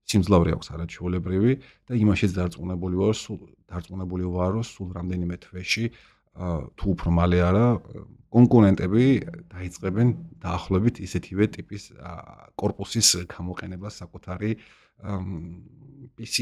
[0.05, 1.53] სიმძლავრე აქვს არაჩვეულებრივი
[1.89, 3.41] და იმაშიც დარწმუნებული ვარ სულ
[3.73, 5.85] დარწმუნებული ვარ რომ სულ რამდენიმე თვეში
[6.35, 7.67] თუ უფრო მალე არა
[8.35, 9.05] კონკურენტები
[9.55, 10.09] დაიწყებენ
[10.45, 11.83] დაახლოებით ისეთივე ტიპის
[12.59, 14.51] корпуსის გამოყენებას საკუთარი
[16.15, 16.37] PC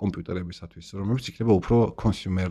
[0.00, 2.50] კომპიუტერებისათვის, რომელიც იქნება უფრო consumer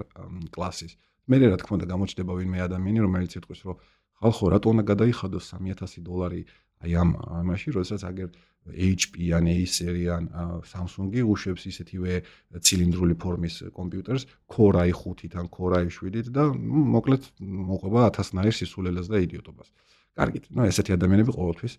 [0.53, 0.93] კლასის.
[1.27, 3.75] მე რა თქმა უნდა გამოჩნდება ვინმე ადამიანი, რომელიც იტყვის, რომ
[4.21, 6.41] ხალხო რატო უნდა გადაიხადოს 3000 დოლარი
[6.83, 8.29] აი ამ ამაში, როდესაც აგერ
[8.67, 10.27] HP ან Acer ან
[10.67, 12.13] Samsung-ი უშვებს ისეთივე
[12.59, 19.71] ცილინდრული ფორმის კომპიუტერს Core i5-თან, Core i7-ით და მოკლედ მოყვება 1000-ნაირ სისულელეს და იდიოტობას.
[20.19, 21.73] კარგით, ну ესეთი ადამიანები ყოველთვის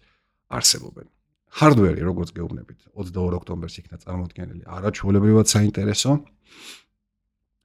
[0.48, 1.06] არსებობენ.
[1.48, 4.62] hardware-ი როგორც გეუბნებით, 22 ოქტომბერს იქნა წარმოდგენილი.
[4.68, 6.12] არაჩვეულებრივად საინტერესო.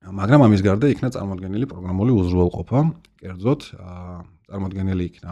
[0.04, 2.80] მაგრამ ამის გარდა იქნა წარმოდგენილი პროგრამული უზრუნველყოფა.
[3.24, 3.62] კერძოდ,
[4.52, 5.32] წარმოდგენილი იქნა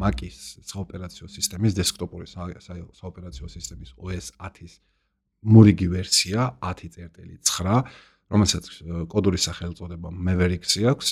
[0.00, 4.80] Mac-ის საოპერაციო სისტემის დესკტოპური საოპერაციო სისტემის OS 10-ის
[5.44, 7.84] მურიგი ვერსია 10.9,
[8.32, 8.64] რომელსაც
[9.12, 11.08] კოდური სახელწოდება Mavericks-ი აქვს.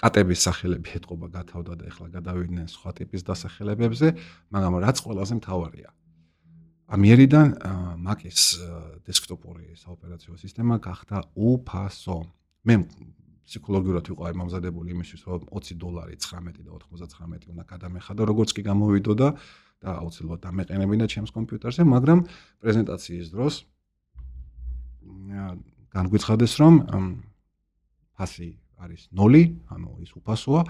[0.00, 4.08] კატების სახელები ეთყობა გათავდა და ეხლა გადავიდნენ სხვა ტიპის დასახელებებზე,
[4.50, 5.90] მაგრამ რაც ყველაზე მთავარია.
[6.92, 7.48] ამიერიდან
[8.04, 8.60] Mac-ის
[9.08, 12.18] დესკტოპური საოპერაციო სისტემა გახდა უფასო.
[12.68, 12.74] მე
[13.48, 18.62] ფსიქოლოგიურად ვიყო აი მომზადებული იმისთვის, რომ 20 დოლარი 19 და 99 უნდა გადამეხადო, როგორც კი
[18.68, 19.28] გამოვიდოდა
[19.82, 22.18] და აუცილებლად დამეყენებინა ჩემს კომპიუტერზე, მაგრამ
[22.60, 23.54] პრეზენტაციის დროს
[25.96, 26.74] განგვიცხადეს, რომ
[28.16, 30.60] ფასი არის 0, ანუ ის უფასოა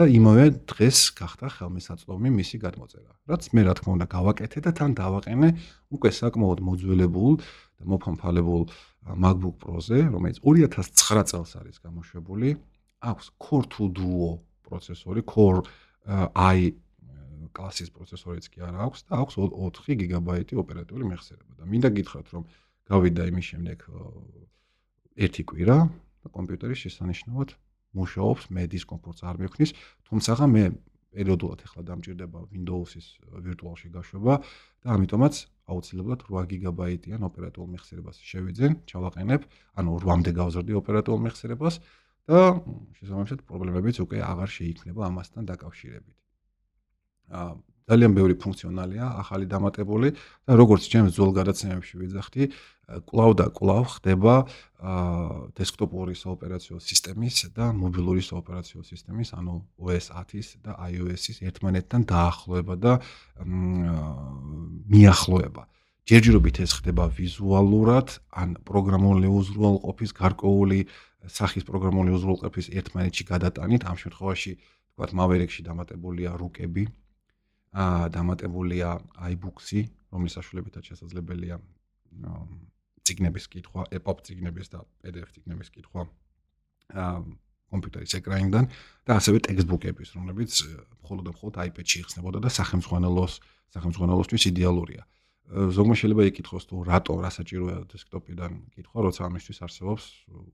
[0.00, 3.12] და იმავე დღეს გახდა ხელმისაწვდომი მისი გადმოწერა.
[3.28, 5.48] რაც მე რა თქმა უნდა გავაკეთე და თან დავაყენე
[5.92, 8.62] უკვე საკმაოდ მოძველებულ და მოფამფალებულ
[9.20, 12.48] MacBook Pro-ზე, რომელიც 2009 წელს არის გამოშვებული.
[13.04, 15.68] აქვს Core 2 Duo პროცესორი, Core
[16.08, 16.72] i
[17.52, 20.28] კლასის პროცესორიც კი არა აქვს და აქვს 4 GB
[20.64, 21.52] ოპერატიული მეხსიერება.
[21.60, 22.42] და მინდა გითხრათ, რომ
[22.88, 23.78] გავიდა იმის შემდეგ
[25.20, 25.78] ერთი კვირა
[26.24, 27.48] და კომპიუტერი შესანიშნავად
[27.96, 29.70] მუშაობს, მე დისკომფორტს არ მექნის,
[30.06, 30.64] თუმცა მე
[31.10, 33.06] პერიოდულად ახლა დამჭირდება Windows-ის
[33.42, 34.34] ვირტუალში გაშვება
[34.84, 35.34] და ამიტომაც
[35.70, 39.40] აუცილებლად 8 გიგაბაიტიან ოპერატიულ მეხსიერებას შევიძენ, ჩავაყენებ,
[39.74, 41.80] ანუ 8-მდე გავზრდი ოპერატიულ მეხსიერებას
[42.30, 42.40] და
[43.00, 46.16] შესაბამისად პრობლემებიც უკვე აღარ შეიქმნება ამასთან დაკავშირებით.
[47.34, 47.50] აა
[47.90, 50.14] ძალიან ბევრი ფუნქციონალია ახალი დამატებული
[50.46, 52.42] და როგორც ჩემს ძველ გადაცემებში ვიძახდი,
[53.10, 54.34] კლავ და კლავ ხდება
[55.58, 62.92] დესკტოპური საოპერაციო სისტემის და მობილური საოპერაციო სისტემის, ანუ OS 10-ის და iOS-ის ერთმანეთთან დაახლოება და
[64.90, 65.62] მიახლოება.
[66.10, 70.78] ჯერჯერობით ეს ხდება ვიზუალურად, ან პროგრამული უზრუნველყოფის გარკვეული
[71.30, 74.52] სახის პროგრამული უზრუნველყოფის ერთმანეთში გადატანით, ამ შემთხვევაში
[74.96, 76.82] თქვათ Maverick-ში დამატებულია რუკები,
[77.70, 78.96] დამატებულია
[79.30, 81.58] iBooks-ი, რომლის საშუალებითაც შესაძლებელია
[83.06, 86.02] ციგნების კითხვა, EPUB ციგნების და PDF ციგნების კითხვა
[86.90, 87.14] აა
[87.70, 88.66] კომპიუტერის ეკრანიდან
[89.06, 90.52] და ასევე ტექსტბუქების, რომლებიც
[91.06, 93.34] მხოლოდ და მხოლოდ iPad-ში იხსნებოდა და სახელმძღვანელოს
[93.70, 95.02] სახელმძღვანელოსთვის იდეალურია.
[95.50, 100.04] ზოგმა შეიძლება იკითხოს თუ რატო რა საჭიროა დესკტოპიდან კითხვა, როცა ამისთვის არსებობს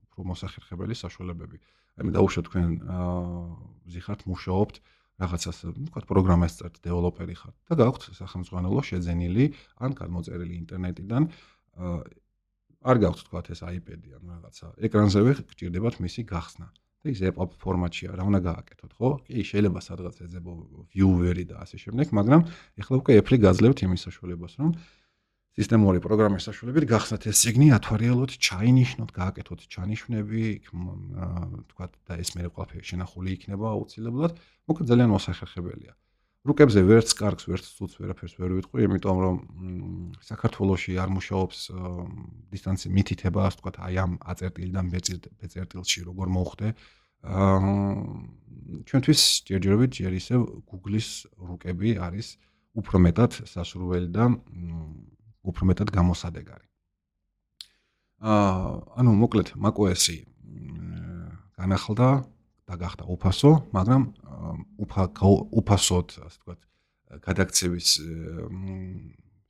[0.05, 1.57] უფრო მოსახერხებელი საშუალებები.
[1.97, 3.09] აი მე დაუშვათ თქვენ აა
[3.93, 9.45] ზიხართ მუშაობთ აა რაღაცას, ვთქვათ, პროგრამას წერთ, დეველოპერი ხართ და გაქვთ სახელმძღვანელო შეძენილი
[9.81, 11.23] ან გამოწერილი ინტერნეტიდან.
[11.77, 11.97] აა
[12.87, 14.65] არ გაქვთ ვთქვათ ეს iPad-ი ან რაღაცა.
[14.85, 16.67] ეკრანზევე გჭირდებათ მისი გახსნა.
[17.07, 19.09] და ის EPUB ფორმატშია, რა უნდა გააკეთოთ, ხო?
[19.25, 20.51] კი, შეიძლება სადღაც ეძებო
[20.91, 22.41] viewer-ი და ასე შემდეგ, მაგრამ
[22.81, 24.69] ეხლა უკვე Apple-ი გაძლევთ იმის საშუალებას, რომ
[25.57, 30.43] სისტემური პროგრამის საშუალებით გახსნათ ეს სიგნი, ათვარიელოთ, ჩაინიშნოთ, გააკეთოთ ჩანიშვნები,
[31.73, 34.37] თქვა და ეს მე ყველაფერი შენახული იქნება აუცილებლად.
[34.69, 35.93] მოკლედ ძალიან მოსახერხებელია.
[36.47, 39.35] რუკებზე ვერც კარგს, ვერც ცუც ვერაფერს ვერ ვიტყვი, იმიტომ რომ
[40.23, 41.59] საქართველოსი არ მუშაობს
[42.53, 44.85] დისტანცი მითითება, ასე თქვა, აი ამ აწერტილიდან
[45.41, 46.67] ბეწერტილში როგორ მოხდე.
[47.25, 47.59] აა
[48.87, 50.39] ჩვენთვის ჯერჯერობით ჯერ ისევ
[50.69, 52.27] Google-ის რუკები არის
[52.77, 54.23] უფრო მეტად სასურველი და
[55.47, 56.67] უფრო მეტად გამოსადეგარი.
[58.17, 60.17] აა ანუ მოკლედ macOS-ი
[61.57, 62.09] განახლდა
[62.67, 64.03] და გახდა უფასო, მაგრამ
[64.83, 65.03] უფა
[65.59, 66.59] უფასოდ, ასე ვთქვათ,
[67.23, 67.89] გადაქცევის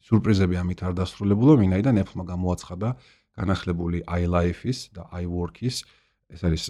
[0.07, 2.89] სურპრიზები ამით არ დასრულებულა, ვინაიდან Apple-მა გამოაცხადა
[3.38, 5.83] განახლებული iLife-ის და iWork-ის
[6.27, 6.63] ეს არის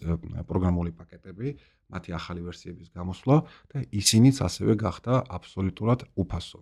[0.48, 1.48] პროგრამული პაკეტები,
[1.94, 3.38] მათი ახალი ვერსიების გამოსვლა
[3.74, 6.62] და ისინიც ასევე გახდა აბსოლუტურად უფასო.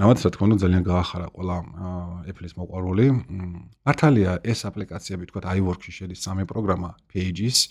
[0.00, 1.56] რამაც რა თქმა უნდა ძალიან გაახარა ყველა
[2.30, 3.06] Apple-ის მოყვარული.
[3.84, 7.68] მართალია ეს აპლიკაციები თქვა iWork-ში შედის სამი პროგრამა Pages,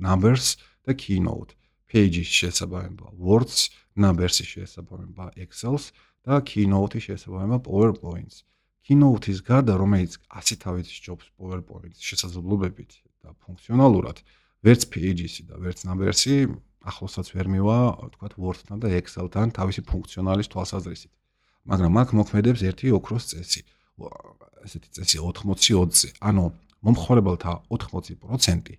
[0.00, 0.46] Numbers
[0.88, 1.52] და Keynote.
[1.84, 5.92] Pages შესაბამება Words, Numbers-ი შესაბამება Excel-ს
[6.24, 8.48] და Keynote-ი შესაბამება PowerPoint-ს.
[8.88, 12.90] Keynote-ის გარდა რომელიც 100 თავის ჯობს PowerPoint-ის შესაძლებლობებით
[13.20, 14.24] და ფუნქციონალურად,
[14.64, 16.48] ვერც Pages-ი და ვერც Numbers-ი
[16.82, 17.78] ახლოსაც ვერ მივა,
[18.14, 21.12] თქვათ Word-თან და Excel-თან თავისი ფუნქციონალის თვალსაზრისით.
[21.62, 23.62] მაგრამ აქ მოქმედებს ერთი ოქროს წესი.
[24.66, 26.08] ესეთი წესი 80-20-ზე.
[26.22, 26.44] ანუ
[26.82, 28.78] მომხმარებელთა 80%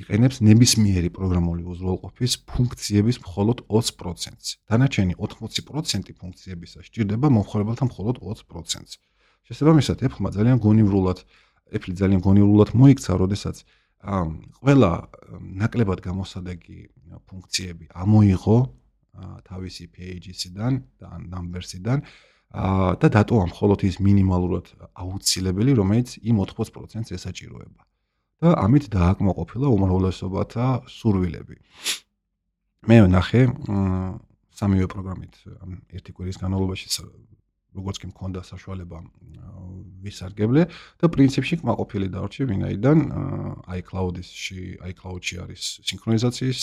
[0.00, 4.48] იყენებს ნებისმიერი პროგრამული უზრუნველყოფის ფუნქციების მხოლოდ 20%-ს.
[4.68, 8.92] დანარჩენი 80% ფუნქციებისა სჭირდება მომხმარებელთა მხოლოდ 20%-ს.
[9.48, 11.18] შესაბამისად, Apple-მა ძალიან გონივრულად,
[11.76, 13.56] Apple ძალიან გონივრულად მოიქცა, როდესაც
[14.00, 14.92] ყველა
[15.60, 16.80] ნაკლებად გამოსადეგი
[17.28, 18.58] ფუნქციები ამოიღო
[19.44, 22.04] თავისი Pages-დან და Numbers-დან
[22.50, 27.82] და დატოვა მხოლოდ ის მინიმალურად აუცილებელი, რომელიც იმ 80%-ს ესაჭიროება.
[28.40, 31.56] და ამით დააკმაყოფილა უმრავლესობათა სურვილები.
[32.88, 33.42] მე ვნახე
[34.56, 35.34] სამივე პროგრამით
[35.92, 36.88] ერთი კვირის განმავლობაში
[37.76, 38.98] როგორც კი მქონდა საშუალება
[40.00, 40.62] ვისარგებლე
[41.00, 42.98] და პრინციპში კმაყოფილი დავრჩი ვინაიდან
[43.78, 46.62] iCloud-ში iCloud-ში არის სინქრონიზაციის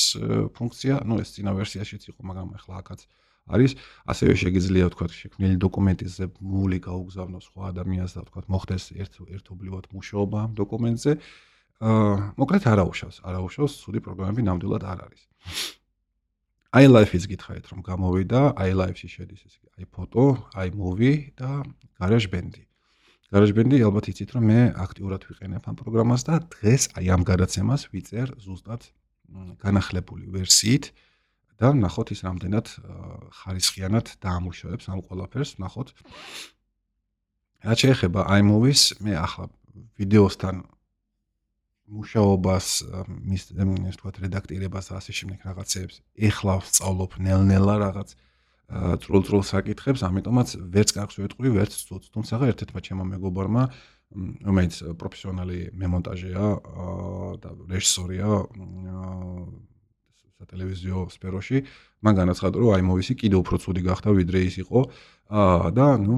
[0.58, 3.02] ფუნქცია, ну ეს წინა ვერსიაშიც იყო, მაგრამ ახლა აქაც
[3.48, 3.72] არის,
[4.12, 10.38] ასევე შეგიძლია თქვა შექმნილი დოკუმენტზე მული გაუგზავნოს სხვა ადამიანს და თქვა მოხდეს ერთ ერთობლივად მუშაობა
[10.44, 11.12] ამ დოკუმენტზე.
[11.78, 15.22] აა მოკლედ არაუშავს, არაუშავს, ცუდი პროგრამები ნამდვილად არ არის.
[16.78, 21.64] iLife-ის გითხარით რომ გამოვიდა, iLife-ში შედის ესე იგი iPhoto, iMovie და
[21.98, 22.64] GarageBand-ი.
[23.34, 28.38] GarageBand-ი ალბათ იცით რომ მე აქტიურად ვიყენებ ამ პროგრამას და დღეს აი ამ გადაცემას ვიწერ
[28.40, 28.88] ზუსტად
[29.60, 30.92] განახლებული ვერსიით
[31.58, 32.66] და ნახოთ ის რამდენად
[33.42, 35.88] ხარისხიანად დაამუშავებს ამ ყველაფერს, ნახოთ.
[37.66, 39.50] რაც შეეხება iMovie-ს, მე ახლა
[39.98, 40.56] ვიდეოსთან
[41.88, 42.68] მუშაობას
[43.08, 45.96] მის ეს თქვა რედაქტირებას ასე შემდეგ რაღაცებს
[46.30, 48.10] ეხლა ვსწავლობ ნელ-ნელა რაღაც
[48.68, 52.12] წრულ-წრულ საკითხებს, ამიტომაც ვერც კარგს ვეთყვი, ვერც ცუდს.
[52.12, 53.64] თუმცა ერთ-ერთმა ჩემო მეგობარმა,
[54.44, 56.44] რომელიც პროფესიონალი მემონტაჟია
[57.40, 58.28] და რეჟისორია
[60.38, 61.58] სატელევიზიო სფეროში,
[62.04, 64.80] მან განაცხადა, რომ აი მოვისი კიდევ უფრო ცუდი გახდა, ვიდრე ის იყო.
[65.76, 66.16] და ნუ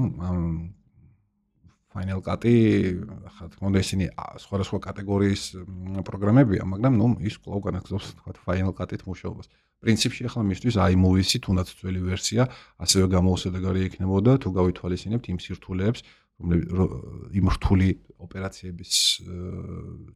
[1.90, 2.54] Final Cut-ი
[3.34, 4.04] ხა თქმა უნდა ისინი
[4.44, 5.42] სხვადასხვა კატეგორიის
[6.06, 9.46] პროგრამებია, მაგრამ ნუ ის კვლავ განაგზავს თქვა Final Cut-ით მუშაობას.
[9.80, 12.42] პრინციპში ახლა მისთვის iMovie-ში თუნდაც ძველი ვერსია
[12.84, 16.00] ასევე გამოუსადეგარი იქნებოდა თუ გავითვალისწინებთ იმ სირთულეებს,
[16.36, 16.62] რომლები
[17.40, 17.88] იმ რთული
[18.20, 18.92] ოპერაციების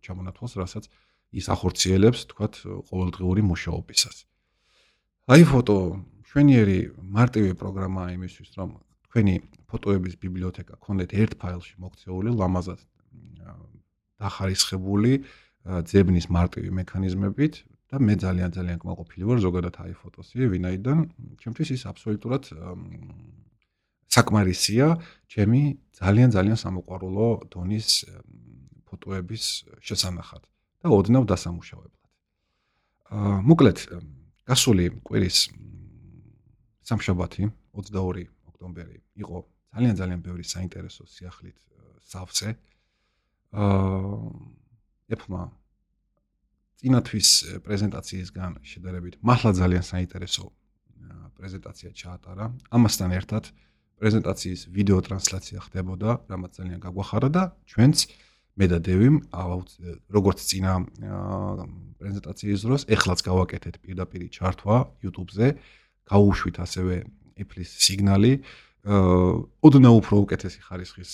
[0.05, 0.85] ჩამონათვალს, რასაც
[1.35, 2.47] ის ახორციელებს თქვა
[2.93, 4.17] ყოველდღიური მუშაობისას.
[5.33, 5.77] აი ფოტო
[6.29, 8.71] შვენიერი მარტივი პროგრამაა იმისთვის, რომ
[9.15, 9.35] თქვენი
[9.71, 12.81] ფოტოების ბიბლიოთეკა გქონდეთ ერთ ფაილში მოქცეული, ლამაზად
[14.19, 15.13] დახარისხებული
[15.87, 17.55] ძებნის მარტივი მექანიზმებით
[17.95, 20.99] და მე ძალიან ძალიან კმაყოფილი ვარ ზოგადად ფოტოსი, ვინაიდან
[21.39, 22.43] ჩემთვის ის აბსოლუტურად
[24.11, 24.87] საკმარისია
[25.31, 25.63] ჩემი
[25.95, 27.89] ძალიან ძალიან სამოყვარულო დონის
[28.91, 29.45] ფოტოების
[29.79, 30.43] შესანახად
[30.83, 32.03] და ოდნავ დასამუშავებლად.
[33.15, 33.79] აა მოკლედ
[34.43, 35.39] გასული კვირის
[36.83, 37.47] სამშაბათი
[37.79, 39.37] 22 ოქტომბერი იყო
[39.75, 41.59] ძალიან ძალიან ბევრი საინტერესო სიახლით
[42.07, 42.49] სავსე.
[43.55, 44.55] აა
[45.15, 45.43] ეფმა
[46.81, 47.29] წინათვის
[47.65, 50.45] პრეზენტაციისგან შედარებით მართლა ძალიან საინტერესო
[51.39, 52.45] პრეზენტაცია ჩაატარა.
[52.71, 53.45] ამასთან ერთად
[54.01, 57.97] პრეზენტაციის ვიდეო ტრანსლაცია ხდებოდა, რამაც ძალიან გაგვახარა და ჩვენც
[58.55, 59.17] მე და დევიმ
[60.15, 60.73] როგორც წინა
[61.99, 65.49] პრეზენტაციის დროს ეხლაც გავაკეთეთ პირდაპირ ჩართვა YouTube-ზე,
[66.07, 66.95] გაუშვით ასევე
[67.35, 68.33] Apple-ის სიგნალი
[68.85, 71.11] ოდნავ უფრო უკეთესი ხარისხის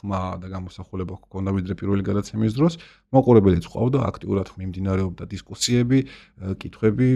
[0.00, 2.80] ხმა და გამოსახულება ჰქონდა ვიდრე პირველი გადაცემის დროს.
[3.12, 5.98] მოყურებელიც ყავდა, აქტიურად მიმდინარეობდა დისკუსიები,
[6.56, 7.08] კითხვები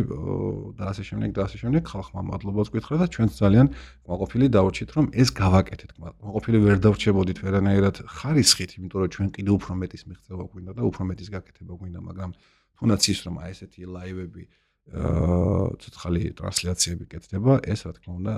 [0.77, 1.83] და ასე შემდეგ და ასე შემდეგ.
[1.89, 3.67] ხალხმა მადლობაც გითხრა და ჩვენც ძალიან
[4.05, 5.91] მოყოფილი დავარჩით, რომ ეს გავაკეთეთ.
[5.97, 11.03] მოყოფილი ვერ დავრჩებოდით ვერანაირად ხარისხით, იმიტომ რომ ჩვენ კიდე უფრო მეტის მიღწევა გვინდა და უფრო
[11.09, 12.31] მეტის გაკეთება გვინდა, მაგრამ
[12.77, 14.45] თუნდაც ის რომ აი ესეთი ლაივები
[14.87, 18.35] აა ცოცხალი ტრანსლაციები კეთდება, ეს რა თქმა უნდა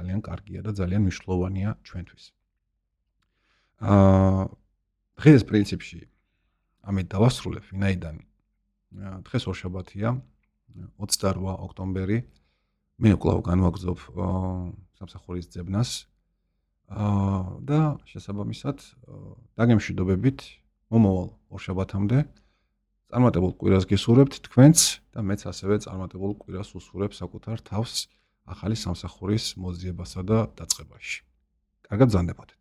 [0.00, 2.24] ძალიან კარგია და ძალიან მნიშვნელოვანია ჩვენთვის.
[3.80, 4.42] აა
[5.20, 6.00] დღეს პრინციპში
[6.88, 8.16] ამით დავასრულებ, ვინაიდან
[9.28, 10.08] დღეს ორშაბათია
[10.96, 12.18] 28 ოქტომბერი.
[13.00, 13.98] მე კვლავ განვაგზობ
[14.98, 15.90] სამსახურის ძებნას.
[16.88, 18.78] აა და შესაბამისად
[19.56, 20.38] დაგემშვიდობებით
[20.90, 22.18] მომავალ ორშაბათამდე.
[23.10, 24.78] წარმატებულ კვირას გისურვებთ თქვენც
[25.14, 28.06] და მეც ასევე წარმატებულ კვირას უსურვებ საკუთარ თავს.
[28.50, 31.18] ახალი სამსახურის მოძიებასა და დაწყებაში.
[31.86, 32.59] კარგად ზანდებოდეთ.